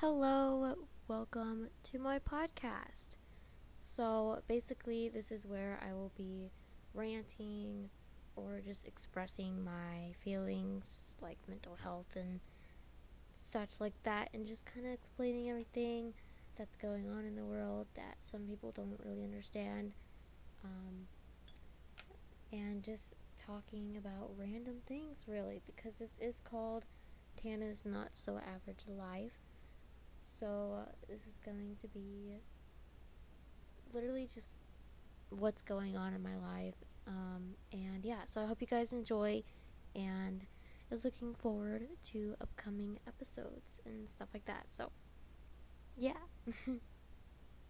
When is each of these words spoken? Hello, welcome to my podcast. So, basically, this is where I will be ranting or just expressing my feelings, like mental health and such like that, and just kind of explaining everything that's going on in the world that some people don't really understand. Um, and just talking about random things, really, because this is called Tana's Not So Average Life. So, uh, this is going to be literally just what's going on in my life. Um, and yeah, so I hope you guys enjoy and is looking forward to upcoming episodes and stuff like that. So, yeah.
Hello, 0.00 0.74
welcome 1.08 1.68
to 1.84 1.98
my 1.98 2.18
podcast. 2.18 3.16
So, 3.78 4.42
basically, 4.46 5.08
this 5.08 5.32
is 5.32 5.46
where 5.46 5.80
I 5.82 5.94
will 5.94 6.12
be 6.14 6.50
ranting 6.92 7.88
or 8.36 8.60
just 8.62 8.86
expressing 8.86 9.64
my 9.64 10.12
feelings, 10.22 11.14
like 11.22 11.38
mental 11.48 11.78
health 11.82 12.14
and 12.14 12.40
such 13.36 13.80
like 13.80 13.94
that, 14.02 14.28
and 14.34 14.46
just 14.46 14.66
kind 14.66 14.84
of 14.84 14.92
explaining 14.92 15.48
everything 15.48 16.12
that's 16.58 16.76
going 16.76 17.08
on 17.08 17.24
in 17.24 17.34
the 17.34 17.46
world 17.46 17.86
that 17.94 18.16
some 18.18 18.42
people 18.42 18.72
don't 18.72 19.00
really 19.02 19.24
understand. 19.24 19.92
Um, 20.62 21.06
and 22.52 22.82
just 22.82 23.14
talking 23.38 23.96
about 23.96 24.32
random 24.36 24.76
things, 24.84 25.24
really, 25.26 25.62
because 25.64 26.00
this 26.00 26.12
is 26.20 26.38
called 26.38 26.84
Tana's 27.42 27.84
Not 27.86 28.10
So 28.12 28.38
Average 28.38 28.84
Life. 28.86 29.45
So, 30.26 30.80
uh, 30.82 30.92
this 31.08 31.26
is 31.26 31.38
going 31.38 31.76
to 31.80 31.88
be 31.88 32.40
literally 33.94 34.26
just 34.26 34.48
what's 35.30 35.62
going 35.62 35.96
on 35.96 36.12
in 36.14 36.22
my 36.22 36.36
life. 36.36 36.74
Um, 37.06 37.54
and 37.72 38.04
yeah, 38.04 38.22
so 38.26 38.42
I 38.42 38.46
hope 38.46 38.60
you 38.60 38.66
guys 38.66 38.92
enjoy 38.92 39.44
and 39.94 40.44
is 40.90 41.04
looking 41.04 41.34
forward 41.34 41.86
to 42.06 42.34
upcoming 42.40 42.98
episodes 43.06 43.80
and 43.86 44.10
stuff 44.10 44.28
like 44.34 44.44
that. 44.46 44.64
So, 44.68 44.90
yeah. 45.96 46.12